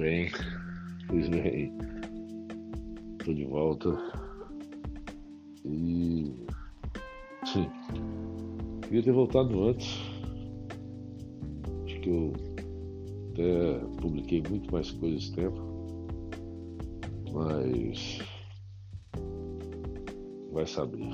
[0.00, 0.30] bem,
[1.08, 1.72] pois bem.
[3.22, 3.90] Tô de volta.
[5.64, 6.34] E.
[7.44, 7.70] Sim.
[8.82, 10.00] Queria ter voltado antes.
[11.84, 12.32] Acho que eu
[13.32, 15.60] até publiquei muito mais coisas esse tempo.
[17.32, 18.20] Mas.
[20.52, 21.10] Vai saber.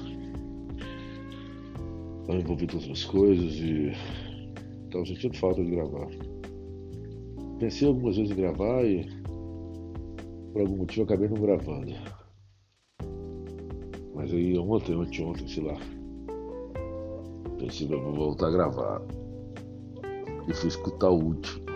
[2.20, 3.92] Estava envolvido em outras coisas e.
[4.84, 6.35] Estava sentindo falta de gravar.
[7.58, 9.08] Pensei algumas vezes em gravar e
[10.52, 11.92] por algum motivo acabei não gravando.
[14.14, 15.78] Mas aí ontem, ontem, sei lá,
[17.58, 19.02] pensei, vou voltar a gravar.
[20.48, 21.66] E fui escutar o último.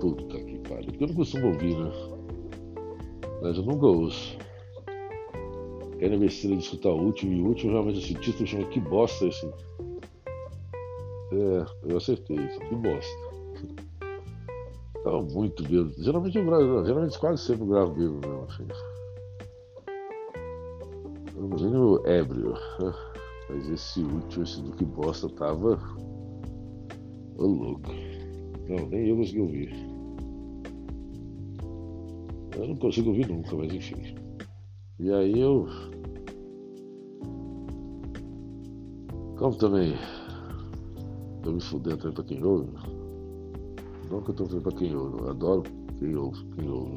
[0.00, 0.86] Puta que pariu.
[0.86, 1.90] Porque eu não costumo ouvir, né?
[3.42, 4.38] Mas eu nunca ouço.
[6.00, 9.26] Era besteira de escutar o último, e o último realmente esse título chama Que Bosta
[9.26, 9.46] esse.
[11.32, 13.39] É, eu acertei, que bosta.
[15.02, 15.94] Tava muito bêbado.
[15.98, 18.66] Geralmente eu gravo, geralmente quase sempre eu gravo bêbado mesmo, assim.
[21.34, 22.54] No mínimo ébrio.
[23.48, 25.80] Mas esse último, esse do que bosta, tava.
[27.36, 27.88] Ô louco.
[28.68, 29.90] Não, nem eu consegui ouvir.
[32.56, 34.14] Eu não consigo ouvir nunca, mas enfim.
[34.98, 35.66] E aí eu.
[39.38, 39.94] Como também.
[41.42, 42.99] Tô me fudendo também pra quem ouve.
[44.10, 45.62] Não que eu estou falando para quem ouve, eu adoro
[45.98, 46.90] quem ouve, quem ouve.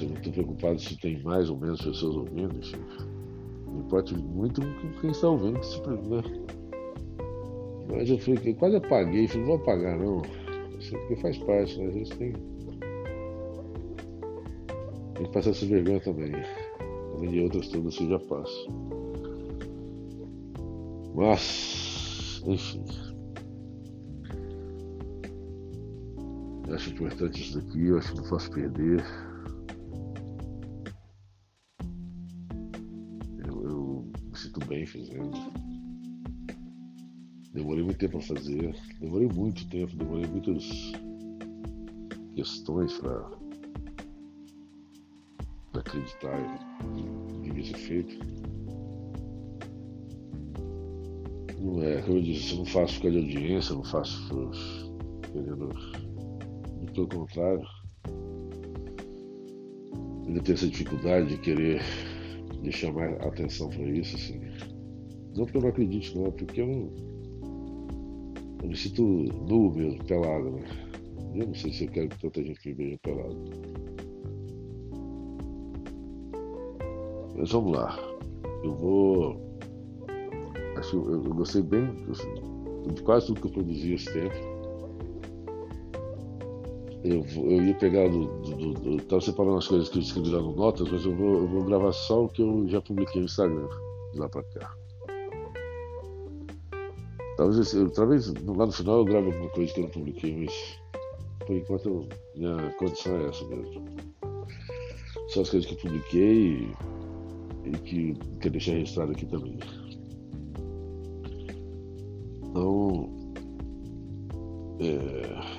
[0.00, 2.76] Eu não estou preocupado se tem mais ou menos pessoas ouvindo, enfim.
[3.66, 6.22] Não importa muito com quem está ouvindo, que se né?
[7.88, 10.22] Mas eu falei, eu quase apaguei, falei, não vou apagar não.
[10.90, 11.86] Porque faz parte, né?
[11.86, 12.32] Às vezes tem.
[15.14, 16.32] Tem que passar essa vergonha também.
[17.14, 18.68] Além de outras todas eu já passo.
[21.14, 22.84] Mas, enfim.
[26.66, 29.04] Eu acho importante isso daqui, eu acho que não posso perder.
[33.46, 35.30] Eu, eu me sinto bem fazendo.
[37.52, 40.92] Demorei muito tempo a fazer, demorei muito tempo, demorei muitas
[42.34, 43.30] questões para
[45.74, 46.36] acreditar
[46.96, 48.18] que devia ser feito.
[51.60, 54.50] Não é, como eu disse, eu não faço ficar de audiência, não faço
[55.32, 55.70] querendo
[56.96, 57.66] pelo contrário.
[60.26, 61.82] Ainda tenho essa dificuldade de querer
[62.62, 64.40] de chamar atenção para isso, assim.
[65.36, 66.92] Não porque eu não acredito, não, porque eu.
[68.62, 70.64] Eu me sinto nu mesmo, pelado, né?
[71.34, 73.36] Eu não sei se eu quero que tanta gente me veja pelado.
[77.36, 77.98] Mas vamos lá.
[78.64, 79.46] Eu vou.
[80.76, 84.55] Acho eu, eu gostei bem assim, de quase tudo que eu produzi esse tempo
[87.06, 90.40] eu, eu ia pegar do, do, do, Tava separando as coisas que eu escrevi lá
[90.40, 93.26] no Notas, mas eu vou, eu vou gravar só o que eu já publiquei no
[93.26, 93.68] Instagram,
[94.12, 94.74] de lá pra cá.
[97.36, 100.80] Talvez, talvez lá no final eu grave alguma coisa que eu não publiquei, mas
[101.46, 103.84] por enquanto eu, minha condição é essa mesmo.
[105.28, 106.68] Só as coisas que eu publiquei
[107.64, 109.58] e, que quero deixar registrado aqui também.
[112.42, 113.10] Então.
[114.78, 115.55] É,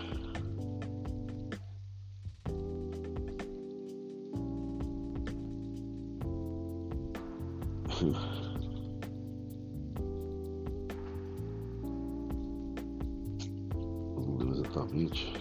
[14.16, 15.34] Não lembro exatamente.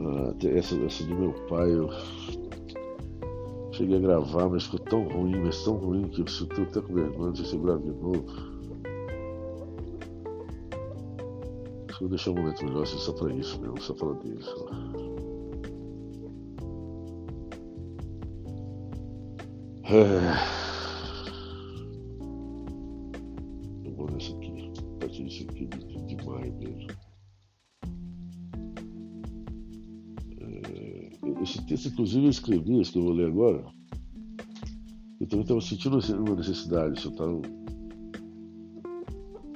[0.00, 1.88] Ah, essa, essa do meu pai eu
[3.72, 6.92] cheguei a gravar, mas ficou tão ruim, mas tão ruim que eu estou até com
[6.92, 8.24] vergonha de se gravo de novo.
[12.00, 14.66] Vou deixar um momento melhor assim, só pra isso mesmo, só falar disso.
[15.00, 15.03] É.
[23.84, 24.72] Eu vou nessa aqui.
[24.78, 26.86] A partir disso aqui de, de maio mesmo.
[30.40, 31.10] É,
[31.42, 33.62] esse texto, inclusive, eu escrevi, esse que eu vou ler agora.
[35.20, 37.04] Eu também estava sentindo uma necessidade.
[37.04, 37.42] Eu estava,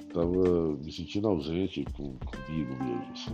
[0.00, 3.12] estava me sentindo ausente com, comigo mesmo.
[3.12, 3.32] Assim.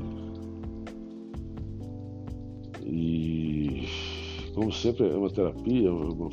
[2.87, 3.85] E,
[4.55, 6.31] como sempre, é uma terapia, é uma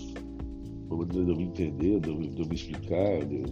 [0.91, 3.25] uma maneira de eu me entender, de eu, de eu me explicar.
[3.25, 3.43] De...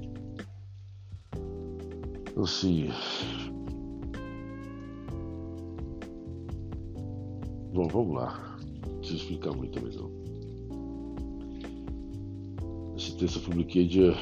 [2.37, 2.89] Assim.
[7.73, 8.57] Bom, vamos lá.
[8.85, 10.19] Não preciso explicar muito também não.
[12.97, 14.13] Esse texto eu publiquei dia,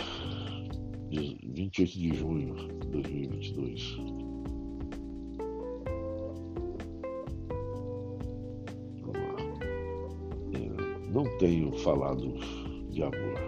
[1.09, 3.97] dia 28 de junho de 2022.
[9.01, 9.35] Vamos lá.
[10.53, 12.66] É, não tenho falado
[12.97, 13.39] de amor.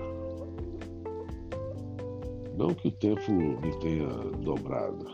[2.56, 4.07] Não que o tempo me tenha
[4.44, 5.06] dobrado,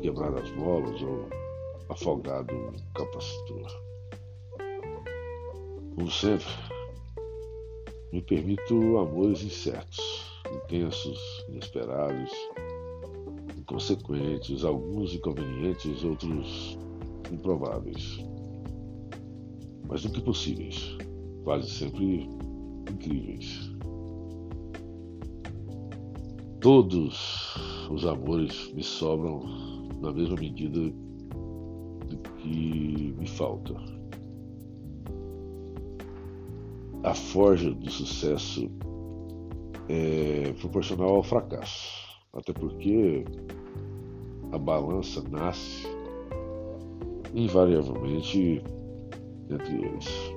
[0.00, 1.26] quebrado as molas ou
[1.88, 3.66] afogado o capacitor.
[5.96, 6.46] Como sempre,
[8.12, 12.30] me permito amores incertos, intensos, inesperados,
[13.58, 16.78] inconsequentes, alguns inconvenientes, outros
[17.32, 18.24] improváveis.
[19.88, 20.96] Mas do que possíveis,
[21.44, 22.28] quase sempre
[22.92, 23.72] incríveis.
[26.60, 27.56] Todos
[27.90, 29.42] os amores me sobram
[30.00, 30.80] na mesma medida
[32.08, 33.74] do que me falta.
[37.02, 38.70] A forja do sucesso
[39.88, 41.90] é proporcional ao fracasso,
[42.32, 43.24] até porque
[44.52, 45.88] a balança nasce
[47.34, 48.62] invariavelmente
[49.50, 50.31] entre eles.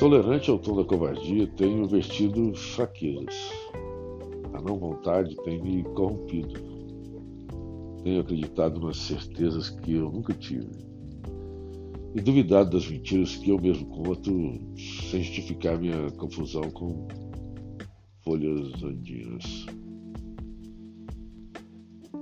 [0.00, 3.52] Intolerante ao tom da covardia, tenho vestido fraquezas.
[4.54, 6.54] A não vontade tem me corrompido.
[8.02, 10.70] Tenho acreditado nas certezas que eu nunca tive.
[12.14, 14.32] E duvidado das mentiras que eu mesmo conto,
[15.10, 17.06] sem justificar minha confusão com
[18.24, 19.66] folhas andinas.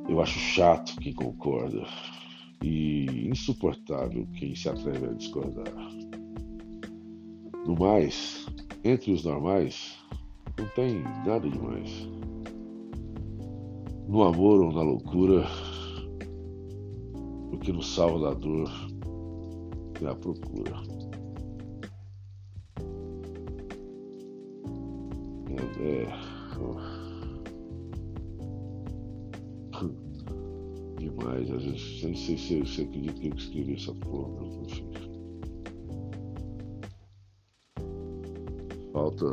[0.08, 1.86] Eu acho chato quem concorda
[2.60, 5.97] e insuportável quem se atreve a discordar.
[7.68, 8.46] No mais,
[8.82, 9.94] entre os normais,
[10.58, 12.08] não tem nada demais.
[14.08, 15.44] No amor ou na loucura,
[17.52, 18.70] o que nos salva da dor
[20.00, 20.76] é a procura.
[25.50, 26.06] É, é,
[30.98, 34.87] demais, às vezes, nem sei se você acredita que eu escrevi essa porra, enfim.
[38.98, 39.26] Falta.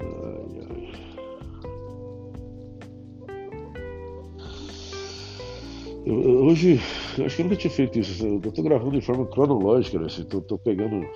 [0.00, 0.92] ai, ai.
[6.04, 6.80] Eu, hoje,
[7.18, 8.26] eu acho que eu nunca tinha feito isso.
[8.26, 10.06] Eu estou gravando de forma cronológica, né?
[10.06, 11.06] Estou assim, pegando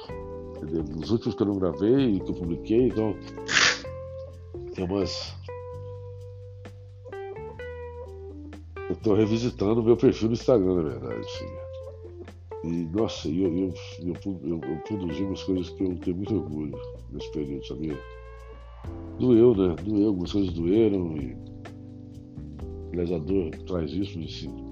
[0.56, 0.84] entendeu?
[0.96, 3.16] os últimos que eu não gravei e que eu publiquei, então
[4.74, 5.34] tem umas.
[8.88, 11.20] Eu estou revisitando o meu perfil no Instagram, na verdade.
[11.20, 11.69] Assim.
[12.62, 16.78] E, nossa, eu, eu, eu, eu, produzi umas coisas que eu tenho muito orgulho
[17.10, 17.98] nesse período, sabia?
[19.18, 19.74] Doeu, né?
[19.82, 21.36] Doeu, algumas coisas doeram e.
[22.92, 24.70] Aliás, a dor traz isso, mas assim.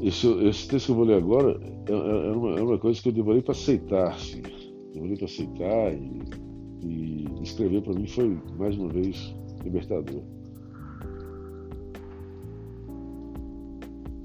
[0.00, 3.00] Esse, esse texto que eu vou ler agora é, é, é uma, é uma coisa
[3.00, 4.42] que eu demorei para aceitar, assim.
[4.92, 6.22] Demorei para aceitar e,
[6.82, 9.32] e escrever para mim foi, mais uma vez,
[9.62, 10.22] libertador.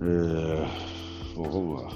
[0.01, 0.87] É.
[1.38, 1.89] Vamos lá.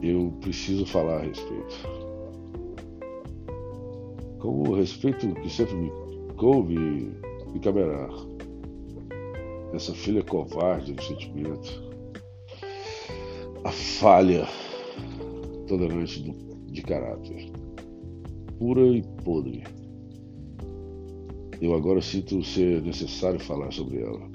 [0.00, 1.76] Eu preciso falar a respeito.
[4.38, 5.92] Com o respeito que sempre me
[6.38, 7.12] coube
[7.54, 8.08] e caberá.
[9.74, 11.68] Essa filha covarde do sentimento.
[13.64, 14.48] A falha
[15.68, 16.34] tolerante
[16.68, 17.52] de caráter.
[18.58, 19.64] Pura e podre.
[21.60, 24.29] Eu agora sinto ser necessário falar sobre ela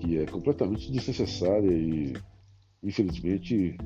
[0.00, 2.14] que é completamente desnecessária e,
[2.82, 3.76] infelizmente,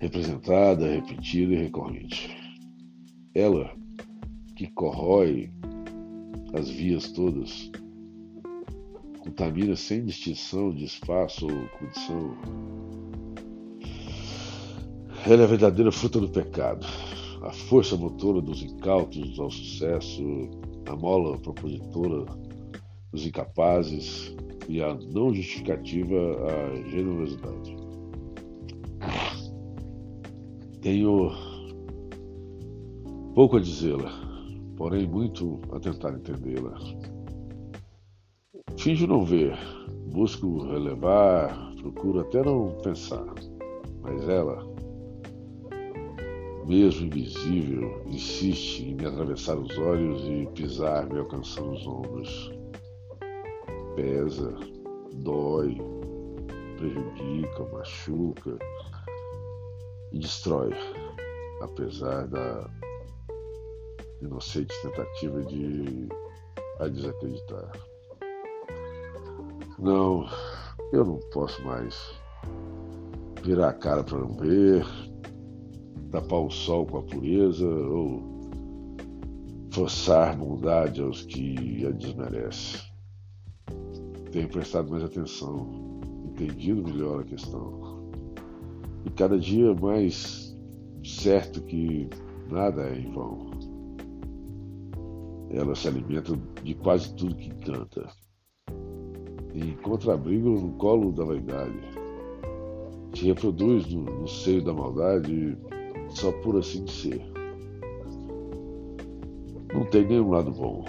[0.00, 2.36] representada, repetida e recorrente.
[3.34, 3.74] Ela,
[4.56, 5.50] que corrói
[6.52, 7.70] as vias todas,
[9.20, 12.36] contamina sem distinção de espaço ou condição.
[15.26, 16.86] Ela é a verdadeira fruta do pecado,
[17.42, 20.22] a força motora dos incautos ao sucesso,
[20.86, 22.43] a mola propositora
[23.14, 24.34] os incapazes
[24.68, 26.16] e a não justificativa
[26.88, 27.76] generosidade.
[30.80, 31.30] Tenho
[33.34, 34.10] pouco a dizê-la,
[34.76, 36.74] porém muito a tentar entendê-la.
[38.76, 39.56] Finjo não ver,
[40.12, 43.32] busco relevar, procuro até não pensar,
[44.02, 44.66] mas ela,
[46.66, 52.63] mesmo invisível, insiste em me atravessar os olhos e pisar me alcançando os ombros
[53.94, 54.54] pesa,
[55.14, 55.76] dói,
[56.76, 58.58] prejudica, machuca
[60.12, 60.72] e destrói,
[61.62, 62.70] apesar da
[64.20, 66.08] inocente tentativa de
[66.80, 67.72] a desacreditar.
[69.78, 70.26] Não,
[70.92, 72.14] eu não posso mais
[73.42, 74.84] virar a cara para não ver,
[76.10, 78.34] tapar o sol com a pureza ou
[79.72, 82.93] forçar bondade aos que a desmerecem.
[84.34, 88.10] Tenha prestado mais atenção, entendido melhor a questão.
[89.04, 90.58] E cada dia mais
[91.04, 92.10] certo que
[92.50, 93.52] nada é em vão.
[95.50, 98.10] Ela se alimenta de quase tudo que canta.
[99.54, 101.78] E encontra abrigo no colo da vaidade.
[103.14, 105.56] Se reproduz no, no seio da maldade
[106.08, 107.22] só por assim ser.
[109.72, 110.84] Não tem nenhum lado bom.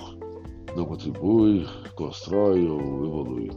[0.75, 1.65] Não contribui,
[1.96, 3.50] constrói ou evolui.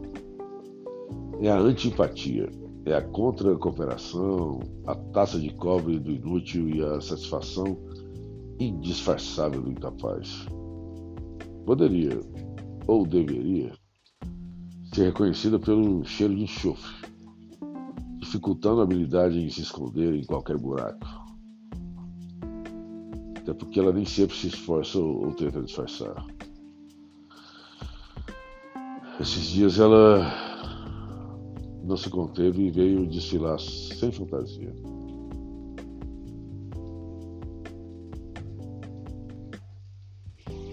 [1.41, 2.49] É a antipatia,
[2.85, 7.77] é a contra-cooperação, a taça de cobre do inútil e a satisfação
[8.61, 10.47] indisfarçável do incapaz.
[11.67, 12.21] Poderia,
[12.87, 13.73] ou deveria,
[14.95, 17.09] ser reconhecida pelo cheiro de enxofre,
[18.19, 21.07] dificultando a habilidade em se esconder em qualquer buraco.
[23.37, 26.27] Até porque ela nem sempre se esforça ou, tenta disfarçar.
[29.21, 30.33] Esses dias ela
[31.83, 34.73] não se conteve e veio desfilar sem fantasia.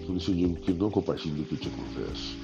[0.06, 2.38] Por isso eu digo que não compartilhe do que te acontece.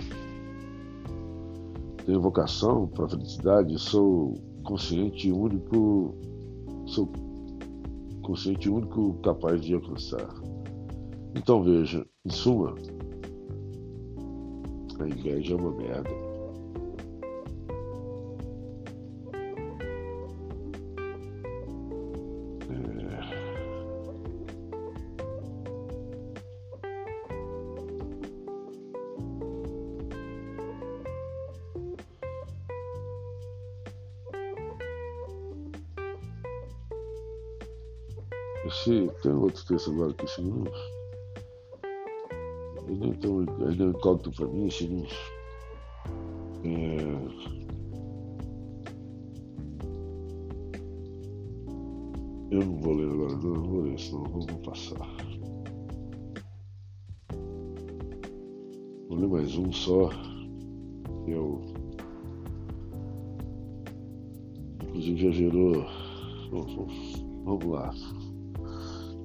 [2.04, 6.16] Tenho vocação para a felicidade, sou consciente único,
[6.88, 7.12] sou
[8.24, 10.34] consciente único capaz de alcançar.
[11.36, 12.74] Então veja, em suma,
[15.04, 16.10] a inveja é uma merda.
[38.66, 40.64] Esse, tem outro texto agora que esse não.
[42.92, 45.06] Ele tão, ele é incógnito para mim, não.
[46.64, 46.98] É,
[52.52, 55.08] eu não vou ler agora, não, vou ler, senão vou passar.
[59.08, 60.10] Vou ler mais um só,
[61.24, 61.38] que é.
[64.84, 65.86] Inclusive já gerou.
[67.46, 67.94] Vamos lá.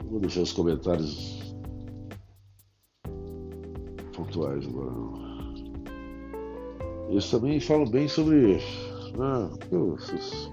[0.08, 1.45] Vou deixar os comentários
[4.26, 4.92] pontuais agora.
[7.08, 8.58] Eles também falam bem sobre
[9.18, 9.48] ah,
[9.96, 10.50] esses,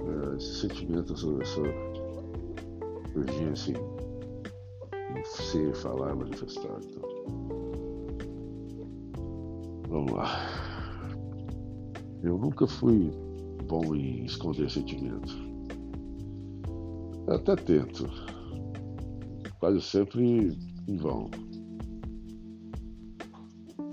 [0.00, 1.60] é, esse sentimento, essa, essa
[3.14, 6.80] urgência em, em ser, falar, manifestar.
[6.84, 7.10] Então.
[9.88, 10.28] Vamos lá.
[12.22, 13.10] Eu nunca fui
[13.66, 15.34] bom em esconder sentimento.
[17.28, 18.08] Até tento.
[19.58, 20.56] Quase sempre
[20.88, 21.30] em vão.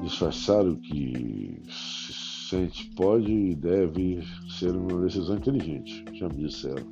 [0.08, 2.14] Disfarçar o que se
[2.50, 4.24] sente pode e deve
[4.58, 6.86] ser uma decisão inteligente, já me disseram.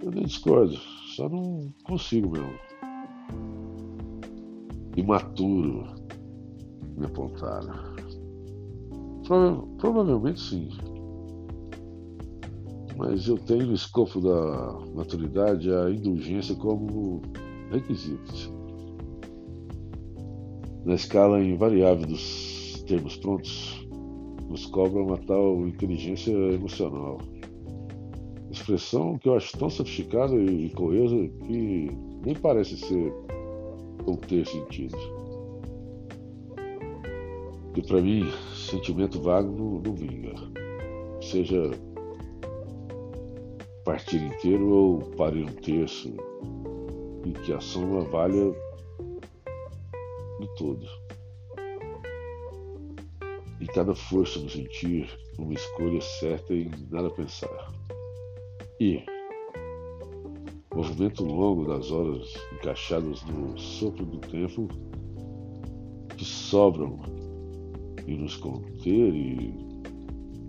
[0.00, 0.76] Eu nem discordo,
[1.16, 2.54] só não consigo mesmo.
[4.96, 5.84] Imaturo,
[6.96, 7.74] me apontaram.
[9.26, 10.68] Prova provavelmente sim
[13.00, 17.22] mas eu tenho no escopo da maturidade a indulgência como
[17.70, 18.49] requisito.
[20.84, 23.86] Na escala invariável dos termos prontos,
[24.48, 27.18] nos cobra uma tal inteligência emocional.
[28.50, 31.90] Expressão que eu acho tão sofisticada e coesa que
[32.24, 33.12] nem parece ser
[34.06, 34.96] ou ter sentido.
[37.74, 40.34] Que para mim, sentimento vago não, não vinga.
[41.20, 41.70] Seja
[43.84, 46.12] partir inteiro ou parir um terço,
[47.24, 48.52] e que a soma valha
[50.40, 50.86] do todo.
[53.60, 57.72] E cada força no sentir, uma escolha certa em nada pensar.
[58.80, 59.04] E
[60.74, 64.66] movimento longo das horas encaixadas no sopro do tempo
[66.16, 67.00] que sobram
[68.06, 69.54] e nos conter e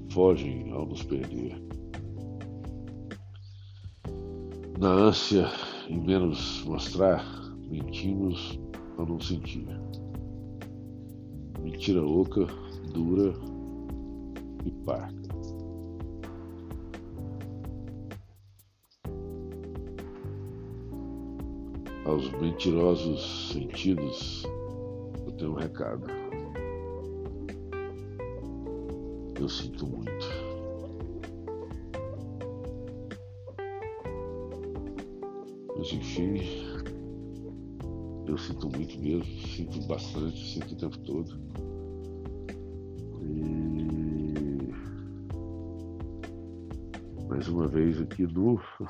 [0.10, 1.62] fogem ao nos perder.
[4.80, 5.48] Na ânsia
[5.90, 7.26] em menos mostrar,
[7.70, 8.58] mentimos
[8.98, 9.81] ao não sentir.
[11.64, 12.48] Mentira oca,
[12.92, 13.34] dura
[14.66, 15.22] e parca.
[22.06, 24.44] Aos mentirosos sentidos,
[25.26, 26.08] eu tenho um recado.
[29.40, 30.52] Eu sinto muito.
[35.78, 36.36] Mas enfim,
[38.32, 41.38] eu sinto muito mesmo, sinto bastante, sinto o tempo todo.
[43.22, 44.72] E
[47.28, 48.58] mais uma vez aqui no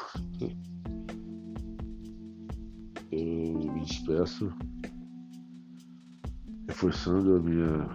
[3.12, 4.53] eu me despeço
[6.67, 7.89] reforçando a minha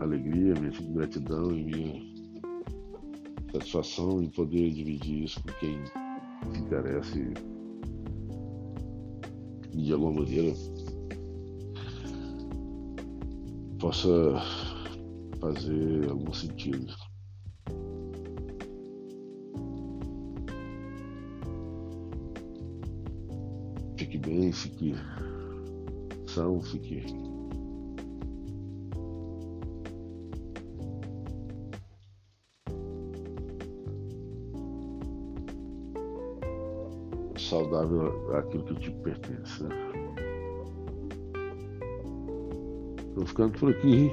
[0.00, 2.02] alegria, minha gratidão e minha
[3.52, 5.82] satisfação em poder dividir isso com quem
[6.52, 7.18] se interessa
[9.82, 10.54] de alguma maneira
[13.78, 14.08] possa
[15.40, 16.92] fazer algum sentido.
[23.96, 24.94] Fique bem, fique
[26.26, 27.02] são, fique
[37.48, 39.62] saudável aquilo que te pertence.
[39.62, 39.76] Né?
[43.08, 44.10] Estou ficando por aqui.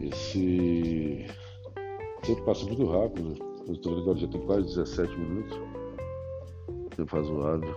[0.00, 1.26] Esse
[2.22, 3.30] tempo passa muito rápido.
[3.30, 3.36] Né?
[3.66, 5.58] Eu estou ligado, já tem quase 17 minutos.
[6.96, 7.74] Tempo razoável.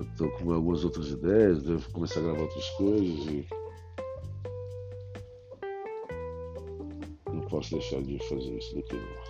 [0.00, 3.46] Estou com algumas outras ideias, devo começar a gravar outras coisas e
[7.32, 9.29] não posso deixar de fazer isso daqui não.